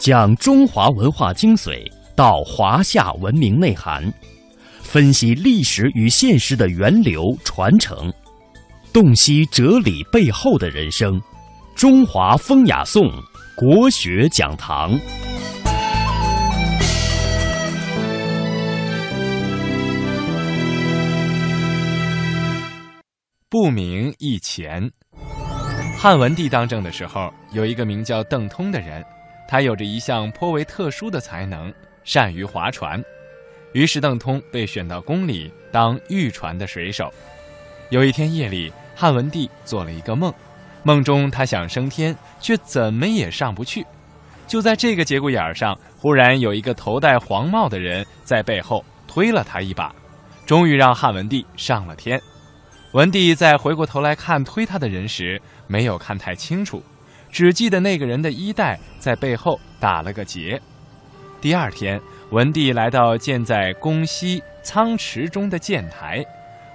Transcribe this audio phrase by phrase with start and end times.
[0.00, 4.02] 讲中华文化精髓到华夏文明内涵，
[4.80, 8.10] 分析历史与现实的源流传承，
[8.94, 11.20] 洞悉哲理背后的人生。
[11.74, 13.10] 中华风雅颂，
[13.54, 14.98] 国学讲堂。
[23.50, 24.90] 不明一钱。
[25.98, 29.04] 汉文帝当政的时候，有一个名叫邓通的人。
[29.50, 33.02] 他有着一项颇为特殊的才能，善于划船。
[33.72, 37.12] 于是邓通被选到宫里当御船的水手。
[37.88, 40.32] 有一天夜里，汉文帝做了一个梦，
[40.84, 43.84] 梦中他想升天，却怎么也上不去。
[44.46, 49.92] 就在这个节骨眼上，忽然有一个头戴黄帽的人在背后推了他一把，
[50.46, 52.22] 终于让汉文帝上了天。
[52.92, 56.80] 文帝在回过头来看推他的人时，没有看太清楚。
[57.30, 60.60] 只记得那个人的衣带在背后打了个结。
[61.40, 66.24] 第二天，文帝来到建在宫西仓池中的建台，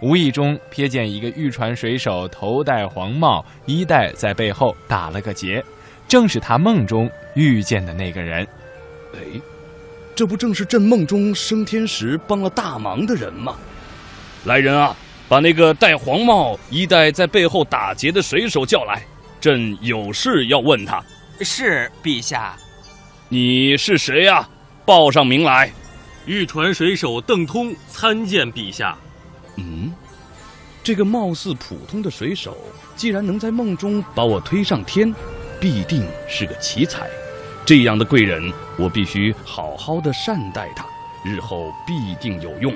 [0.00, 5.64] 无意中瞥见一个御船水手头戴黄帽，衣带在背后打了个结，
[6.06, 8.46] 正是他梦中遇见的那个人。
[9.14, 9.20] 哎，
[10.14, 13.56] 这不正是朕梦中升天时帮了大忙的人吗？
[14.44, 14.94] 来人啊，
[15.28, 19.02] 把那个戴黄帽、衣带在背后打结的水手叫来。
[19.42, 21.02] 朕有事要问他，
[21.40, 22.54] 是陛下。
[23.28, 24.48] 你是谁呀？
[24.84, 25.68] 报上名来。
[26.26, 28.96] 御船水手邓通参见陛下。
[29.56, 29.92] 嗯，
[30.84, 32.56] 这个貌似普通的水手，
[32.94, 35.12] 既然能在梦中把我推上天，
[35.58, 37.10] 必定是个奇才。
[37.66, 40.86] 这样的贵人，我必须好好的善待他，
[41.24, 42.72] 日后必定有用。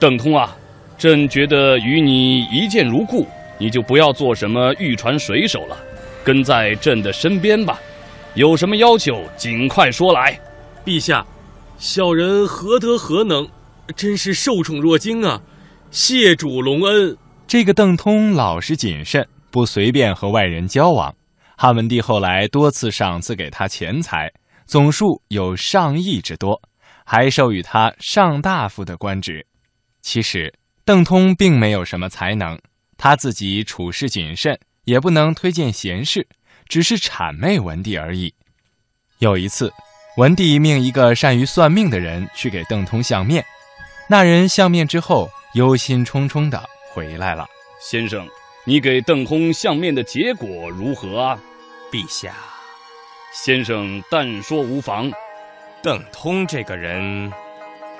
[0.00, 0.56] 邓通啊，
[0.96, 3.28] 朕觉得与你一见如故。
[3.58, 5.76] 你就不要做什么御船水手了，
[6.24, 7.78] 跟在朕的身边吧。
[8.34, 10.38] 有什么要求，尽快说来。
[10.84, 11.24] 陛下，
[11.78, 13.48] 小人何德何能，
[13.94, 15.40] 真是受宠若惊啊！
[15.90, 17.16] 谢主隆恩。
[17.46, 21.14] 这个邓通老实谨慎，不随便和外人交往。
[21.56, 24.32] 汉文帝后来多次赏赐给他钱财，
[24.66, 26.60] 总数有上亿之多，
[27.04, 29.46] 还授予他上大夫的官职。
[30.02, 30.52] 其实，
[30.84, 32.58] 邓通并没有什么才能。
[32.96, 36.26] 他自己处事谨慎，也不能推荐贤士，
[36.68, 38.34] 只是谄媚文帝而已。
[39.18, 39.72] 有一次，
[40.16, 43.44] 文帝命一个善于算命的人去给邓通相面，
[44.08, 46.62] 那人相面之后，忧心忡忡的
[46.92, 47.46] 回来了。
[47.80, 48.28] 先生，
[48.64, 51.38] 你给邓通相面的结果如何啊？
[51.92, 52.34] 陛下，
[53.32, 55.10] 先生但说无妨。
[55.82, 57.30] 邓通这个人，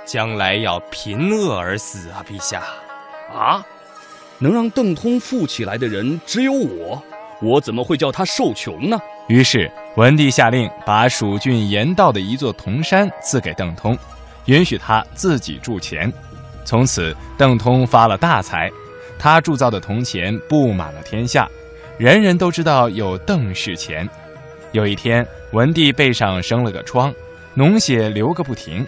[0.06, 2.24] 将来要贫饿而死啊！
[2.26, 2.62] 陛下，
[3.30, 3.64] 啊？
[4.38, 7.02] 能让邓通富起来的人只有我，
[7.40, 8.98] 我怎么会叫他受穷呢？
[9.28, 13.96] 于是文帝下令把蜀郡盐道的一座铜山赐给邓通，
[14.46, 16.12] 允许他自己铸钱。
[16.64, 18.70] 从此，邓通发了大财，
[19.18, 21.48] 他铸造的铜钱布满了天下，
[21.98, 24.08] 人人都知道有邓氏钱。
[24.72, 27.14] 有一天，文帝背上生了个疮，
[27.56, 28.86] 脓血流个不停。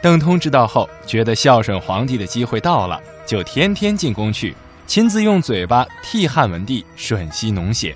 [0.00, 4.54] 邓通知道后，觉得孝顺皇帝的机会到了，就天天进宫去。
[4.88, 7.94] 亲自用嘴巴替汉文帝吮吸脓血，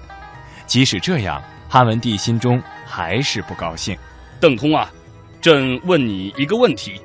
[0.66, 3.96] 即使这样，汉文帝心中还是不高兴。
[4.38, 4.92] 邓通啊，
[5.40, 7.00] 朕问你一个问题：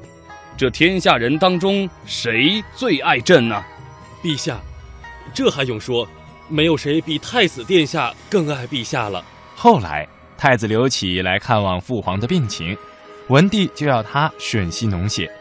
[0.57, 3.63] 这天下人当中，谁最爱朕呢？
[4.21, 4.59] 陛下，
[5.33, 6.05] 这还用说？
[6.49, 9.23] 没有谁比太子殿下更爱陛下了。
[9.55, 10.05] 后来，
[10.37, 12.77] 太子刘启来看望父皇的病情，
[13.29, 15.31] 文帝就要他吮吸脓血。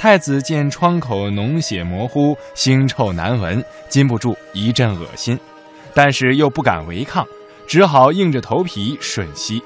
[0.00, 5.38] 太子见窗口脓血模糊，腥臭难闻，禁不住一阵恶心，
[5.92, 7.22] 但是又不敢违抗，
[7.68, 9.62] 只好硬着头皮吮吸，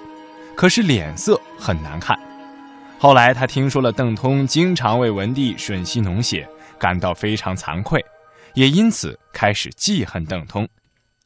[0.56, 2.18] 可是脸色很难看。
[2.98, 6.48] 后来他听说了邓通经常为文帝吮吸脓血，
[6.80, 8.04] 感到非常惭愧，
[8.54, 10.68] 也因此开始记恨邓通。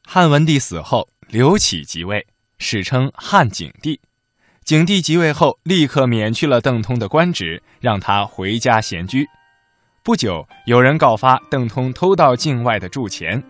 [0.05, 2.23] 汉文帝死后，刘启即位，
[2.59, 3.99] 史称汉景帝。
[4.69, 9.27] 景帝即位后，立刻免去了邓通的官职，让他回家闲居。
[10.03, 13.43] 不久，有人告发邓通偷盗境外的铸钱，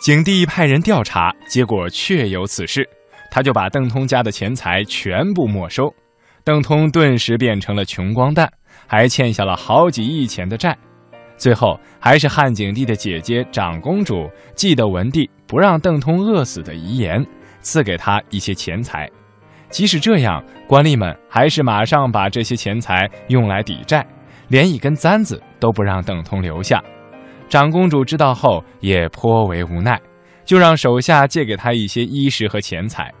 [0.00, 2.84] 景帝派人调查，结果确有此事，
[3.30, 5.94] 他就把邓通家的钱财全部没收。
[6.42, 8.52] 邓通顿时变成了穷光蛋，
[8.88, 10.76] 还欠下了好几亿钱的债。
[11.36, 17.24] 最后，还是汉景帝的姐姐长公主记得文帝不让邓通饿死的遗言，
[17.60, 19.08] 赐给他一些钱财。
[19.74, 24.06] 即使这样，官吏们还是马上把这些钱财用来抵债，
[24.46, 26.80] 连一根簪子都不让邓通留下。
[27.48, 30.00] 长公主知道后也颇为无奈，
[30.44, 33.12] 就让手下借给他一些衣食和钱财。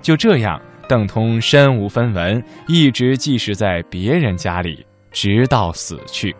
[0.00, 6.34] 就这样，邓通身无分文，一直寄食在别人家里，直到死去。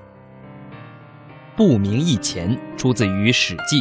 [1.54, 3.76] 不明一钱出自于《史记》，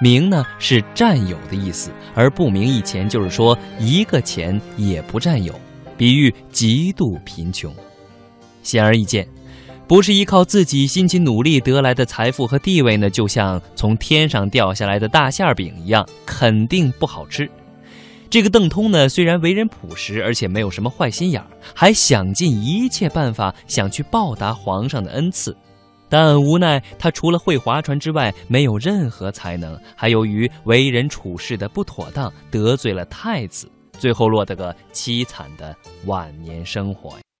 [0.00, 5.54] 明呢是占有的意思，而不明一钱就是说一个钱也不占有，
[5.96, 7.72] 比喻极度贫穷。
[8.62, 9.28] 显而易见，
[9.86, 17.50] 不是依靠自己辛勤努力得来的财富和地位呢，就像从天上掉下来的大馅饼一样，肯定不好吃。
[18.30, 25.56] 这个邓通呢，虽然为人朴实，而且没有什么坏心眼儿，还想尽一切办法想去报答皇上的恩赐，
[26.10, 35.74] 但无奈他除了会划船之外，没有任何才能，还由于为人处事的不妥当，得罪了太子，最后落得个凄惨的
[36.04, 37.16] 晚年生活。